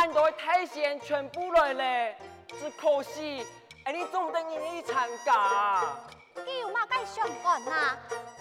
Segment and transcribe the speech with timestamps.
[0.00, 2.14] 俺都太仙全部来了，
[2.48, 3.46] 只可惜，
[3.84, 5.82] 哎，你总得愿意参加。
[6.46, 7.98] 你有嘛该想讲呐？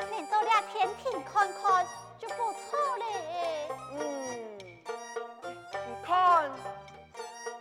[0.09, 1.85] 连到俩天庭看看
[2.17, 3.05] 就不错嘞。
[3.91, 4.57] 嗯，
[5.73, 6.49] 你看，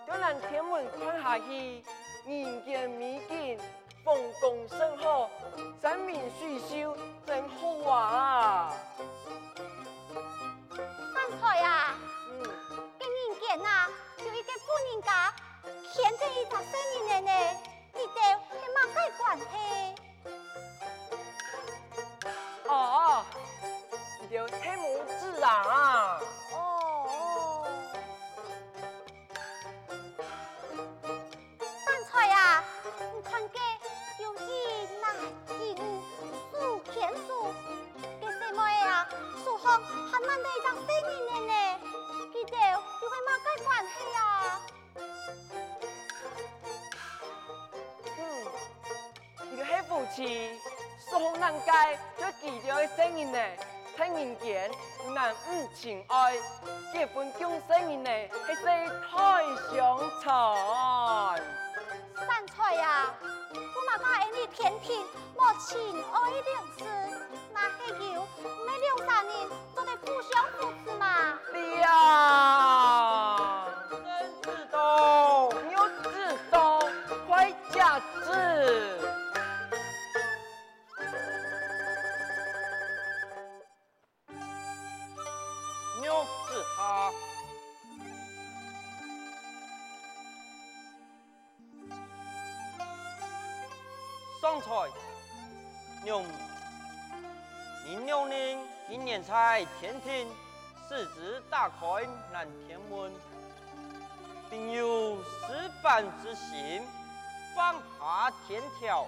[0.06, 1.82] 到咱天门看下去，
[2.24, 3.58] 人间美景，
[4.04, 5.28] 风光甚好，
[17.20, 17.30] 呢，
[55.14, 56.36] 难唔情爱，
[56.92, 58.10] 结婚讲声音呢？
[58.46, 59.76] 还是太相
[60.20, 60.26] 残。
[62.14, 63.14] 三菜呀，
[63.52, 65.02] 我嘛家爱你天天
[65.34, 65.78] 莫情
[66.12, 66.84] 爱两事，
[67.52, 68.26] 那还有
[68.66, 70.87] 没两三年就得互相扶持
[99.08, 100.28] 年在天庭，
[100.86, 103.10] 狮子打开南天门，
[104.50, 106.82] 并有施饭之心，
[107.56, 109.06] 放下天条，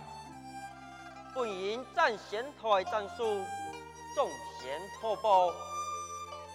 [1.35, 3.45] 本应展仙台战术，
[4.17, 4.27] 众
[4.59, 5.53] 仙托宝，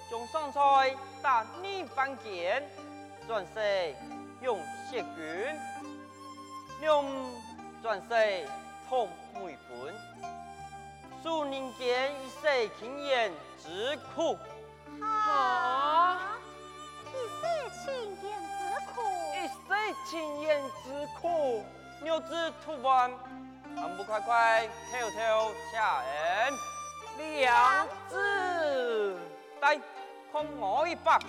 [0.09, 2.67] 将上菜打逆反剑，
[3.27, 3.95] 转世
[4.41, 4.57] 用
[4.89, 5.55] 血军，
[6.81, 7.05] 娘
[7.83, 8.49] 转世。
[8.87, 9.09] 痛
[9.43, 9.57] 未
[11.25, 14.37] 分，数人间一世情缘之苦。
[15.01, 16.37] 啊！
[17.11, 17.41] 一世
[17.83, 17.83] 情
[18.21, 18.53] 缘之
[18.93, 19.01] 苦，
[19.33, 19.65] 一世
[20.05, 21.65] 情缘之苦。
[22.03, 23.11] 牛子吐完，
[23.75, 26.53] 还不快快跳跳下人？
[27.17, 29.17] 娘子，
[29.61, 29.81] 来，
[30.31, 31.19] 看我一把。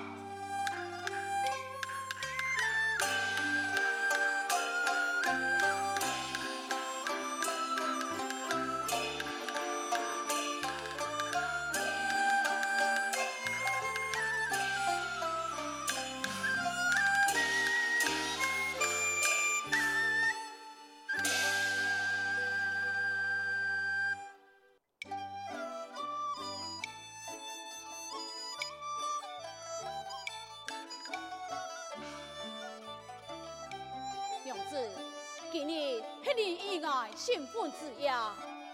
[37.26, 38.14] 新婚之夜，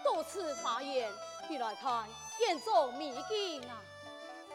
[0.03, 1.11] 多次发言，
[1.49, 2.07] 你来看，
[2.39, 3.81] 眼中迷境啊！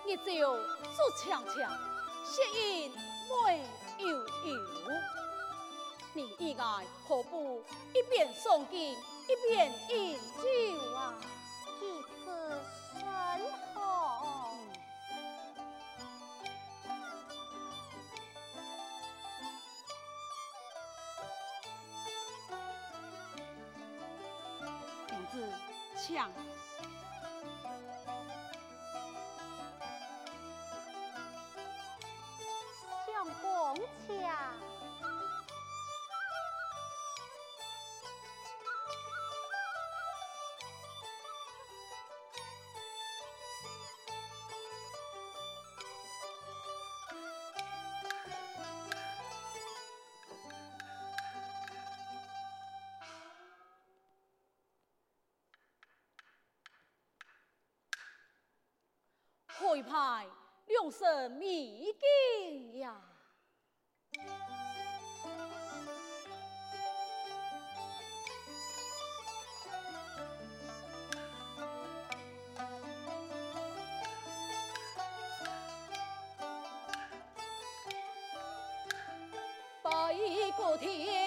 [0.07, 1.77] 你就说强强，
[2.25, 3.61] 血印美
[3.99, 4.25] 悠悠，
[6.13, 11.15] 你意外何不一边诵经，一边饮酒啊？
[26.19, 26.58] 样。
[59.79, 60.27] 会派
[60.67, 63.01] 两神秘境呀！
[79.81, 80.13] 拜
[80.57, 81.18] 个天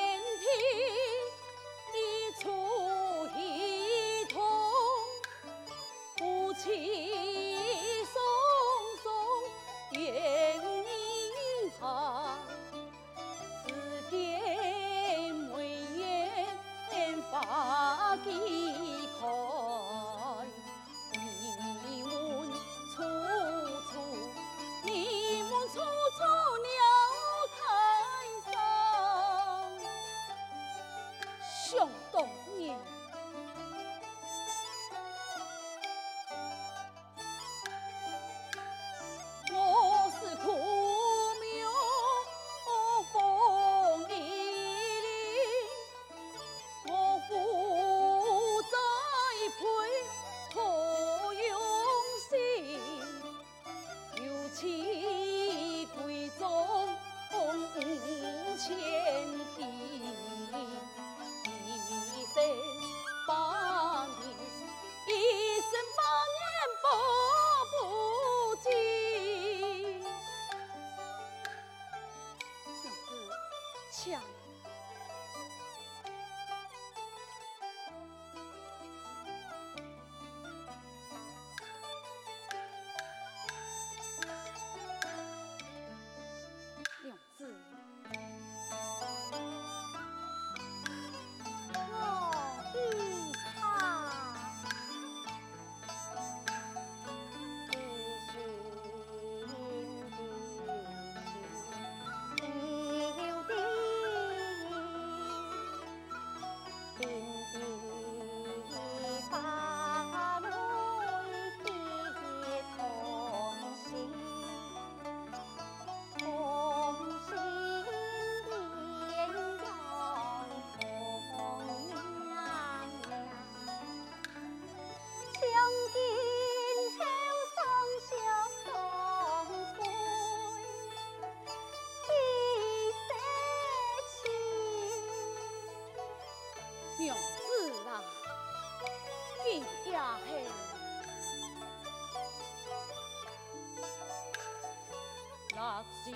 [146.03, 146.13] 尽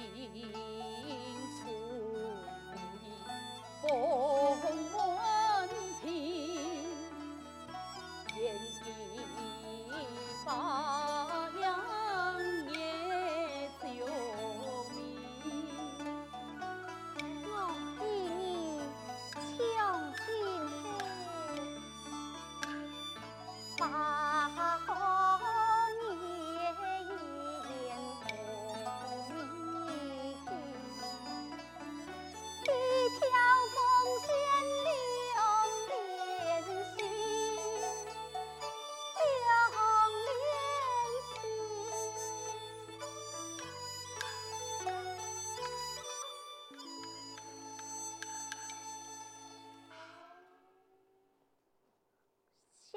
[1.61, 1.69] 处
[3.81, 4.24] 逢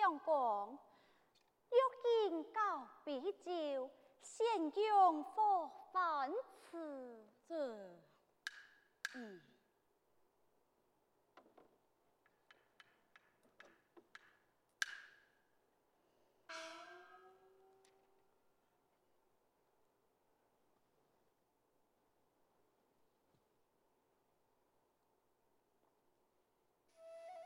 [0.08, 0.78] 相公，
[1.68, 1.76] 欲
[2.30, 3.90] 敬告比酒，
[4.22, 7.26] 先用佛饭吃。
[7.46, 7.54] 这，
[9.12, 9.42] 嗯。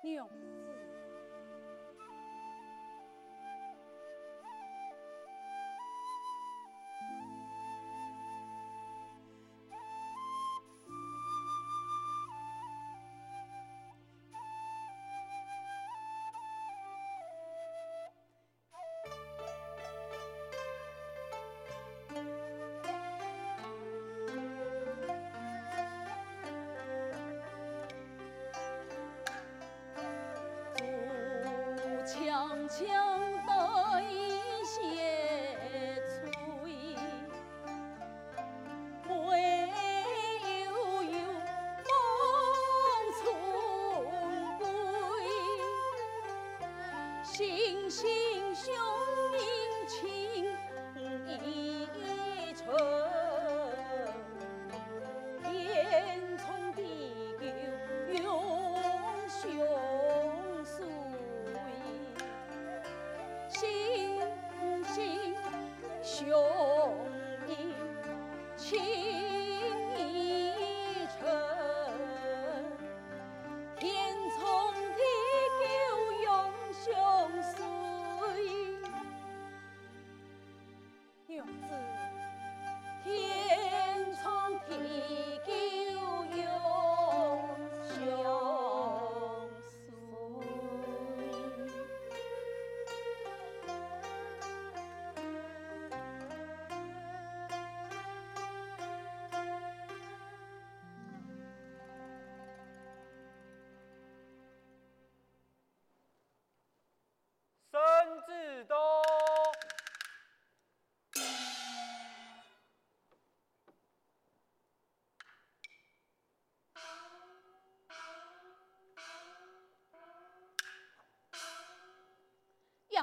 [0.05, 0.29] 娘
[47.93, 48.22] she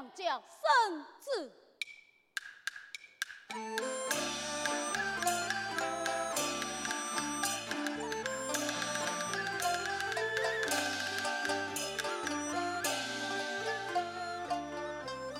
[0.00, 1.52] 杨家圣旨。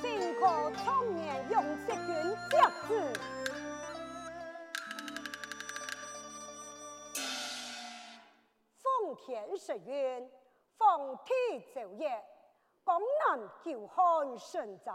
[0.02, 0.40] 新科
[0.73, 1.19] 청년
[1.50, 2.09] 永锡君
[2.50, 2.52] 接
[2.87, 2.88] 旨。
[9.57, 10.31] 实愿，
[10.79, 12.09] 奉天奏乐，
[12.91, 14.93] 江南久旱神灾，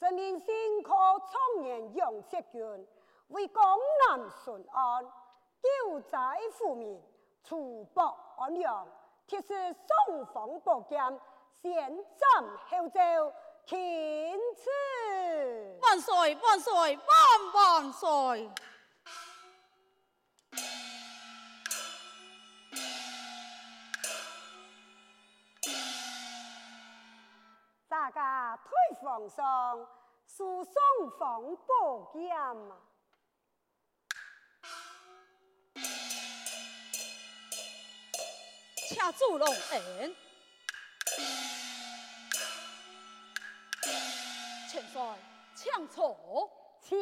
[0.00, 2.86] 人民辛苦创业养殖权，
[3.28, 3.62] 为江
[4.08, 5.04] 南顺安，
[5.62, 6.18] 救灾
[6.54, 7.00] 富民，
[7.44, 8.84] 除暴安良，
[9.28, 11.20] 铁石双方宝剑，
[11.62, 13.32] 先斩后奏，
[13.64, 15.78] 钦此。
[15.80, 18.50] 万岁万岁万万岁！
[28.08, 28.70] 大家退
[29.02, 29.86] 皇上，
[30.26, 30.74] 输双
[31.18, 32.72] 方宝剑啊！
[38.88, 40.16] 请主龙恩，
[44.70, 45.02] 千岁
[45.54, 46.50] 请坐，
[46.80, 46.96] 请。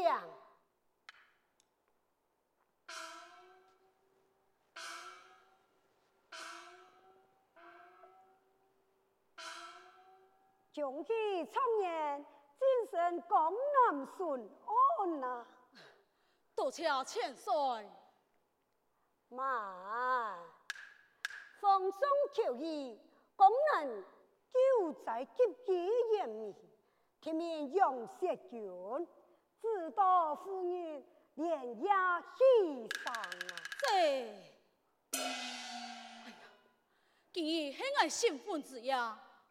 [10.76, 11.10] 中气
[11.50, 12.24] 创业，
[12.58, 14.46] 精神江南顺
[14.98, 15.46] 安呐！
[16.54, 17.54] 多谢千岁。
[19.30, 20.36] 妈，
[21.62, 22.00] 奉上
[22.34, 23.00] 求义，
[23.38, 24.04] 江南
[24.52, 26.54] 救灾急急严密，
[27.22, 29.08] 天面养血军，
[29.58, 31.02] 知道妇女
[31.36, 33.22] 连夜牺牲啊！
[33.80, 34.28] 这，
[35.14, 36.50] 哎呀，
[37.32, 38.94] 今日系我兴奋之夜，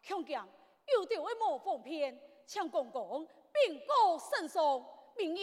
[0.02, 0.48] 强强。
[0.94, 4.84] 有条一抹凤片，请公公禀告圣上，
[5.16, 5.36] 明日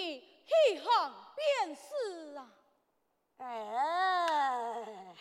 [0.46, 2.50] 起行便是啊！
[3.38, 5.16] 哎，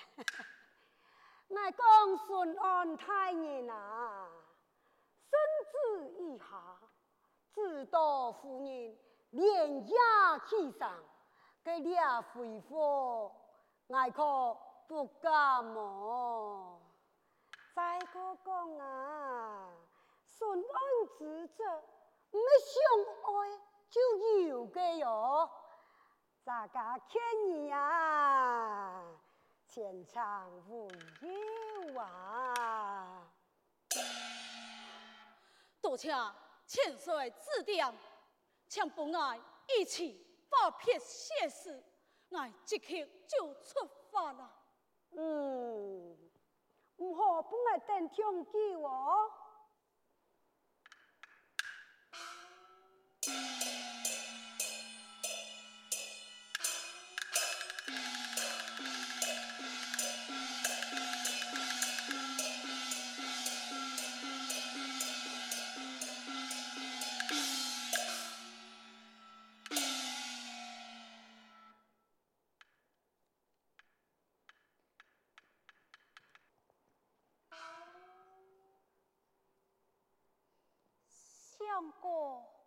[1.49, 4.29] 我讲顺安太爷啊，
[5.29, 5.39] 圣
[5.71, 6.45] 旨已下，
[7.53, 8.97] 知道夫人
[9.31, 9.97] 连夜
[10.49, 10.95] 起上，
[11.65, 12.77] 给俩回复，
[13.89, 16.81] 我可不敢么？
[17.75, 19.62] 再个讲啊！
[20.43, 21.63] 顺安之者，
[22.33, 22.75] 唔相
[23.23, 24.01] 爱就
[24.49, 25.49] 有个哟，
[26.43, 29.05] 大家看你啊，
[29.69, 33.25] 前场无忧啊！
[35.81, 36.13] 多谢
[36.67, 37.97] 千岁指点，
[38.67, 39.41] 请本爱
[39.79, 41.85] 一起发撇谢事，
[42.31, 42.89] 我即刻
[43.29, 44.51] 就出发了。
[45.13, 46.19] 嗯，
[46.97, 49.31] 唔好本爱等长久哦。
[53.25, 53.31] 相
[82.01, 82.62] 公。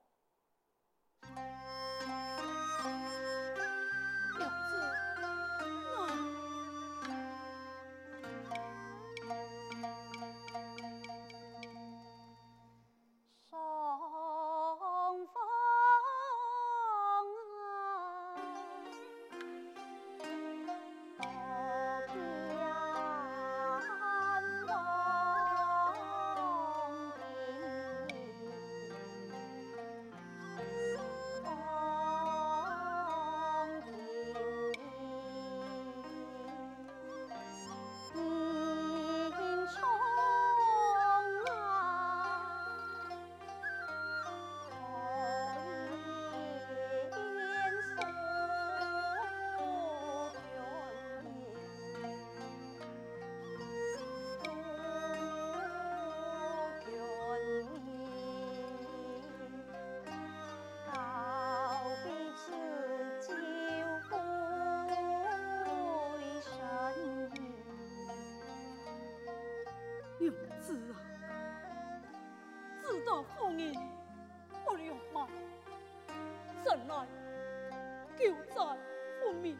[78.17, 78.77] 救灾
[79.21, 79.57] 不明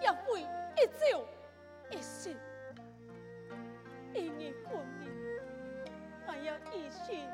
[0.00, 1.24] 也会一朝
[1.90, 2.36] 一夕
[4.14, 5.10] 一年不明
[6.26, 7.28] 还要一心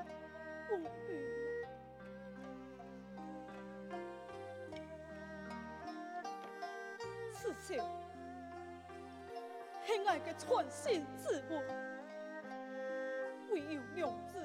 [0.69, 0.77] 不
[1.09, 1.67] 渝
[7.33, 7.81] 此情
[9.85, 11.63] 亲爱的创新之物
[13.53, 14.43] 唯有娘子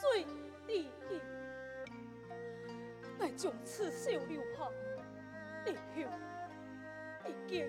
[0.00, 0.24] 最
[0.66, 1.20] 利益
[3.18, 4.70] 乃从此手留下，
[5.66, 6.10] 以后
[7.26, 7.68] 你见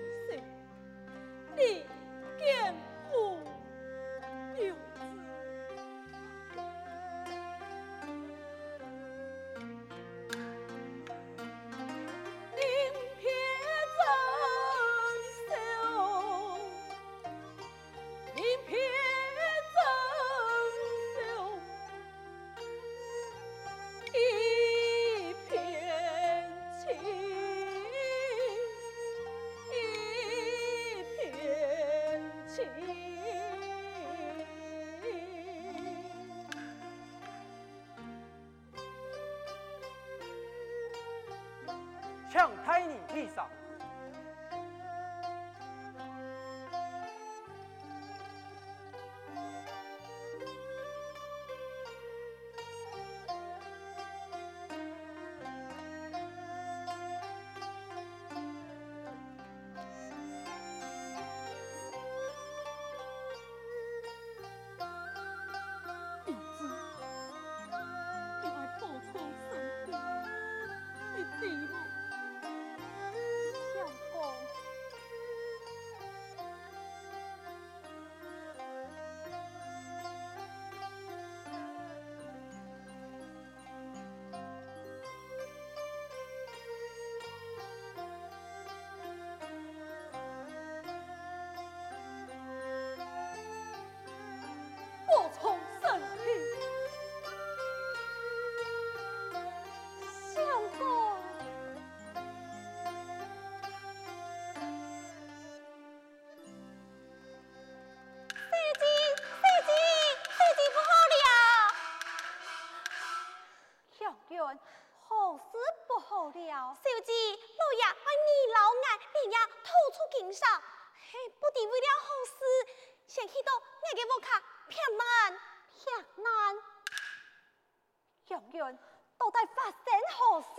[129.30, 129.72] 到底发生
[130.18, 130.56] 何事？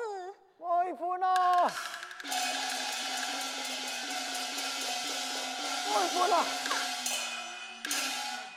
[0.60, 1.26] 外父啊！
[5.94, 6.36] 外父啊！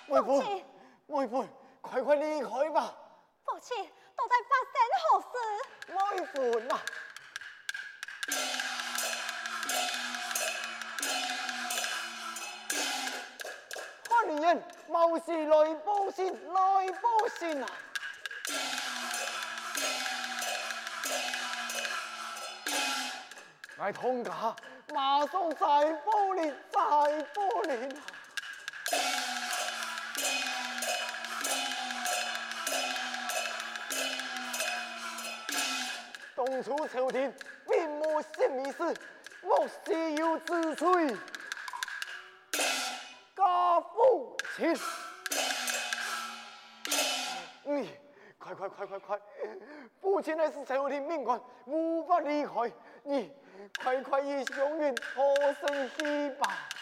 [0.06, 0.28] 外父，
[1.08, 1.48] 外父，
[1.80, 2.94] 快快离开吧！
[3.44, 3.76] 父亲。
[4.16, 5.34] 到底发生何事？
[5.94, 5.98] 外
[6.32, 6.34] 父
[6.72, 6.72] 啊！
[14.08, 17.66] 花莲人冒死来报信，来报信啊！
[23.84, 24.56] 来通家，
[24.94, 28.00] 马上再报你，再报令啊！
[36.34, 37.30] 当初朝廷
[37.68, 38.96] 并无什么事，
[39.42, 41.14] 莫须有之罪。
[43.36, 44.74] 家父亲，
[47.64, 47.90] 你
[48.38, 49.20] 快快快快快！
[50.00, 52.72] 父亲乃是朝廷命官，无法离开。
[53.02, 53.30] 你
[53.82, 56.73] 快快以祥云脱身去吧。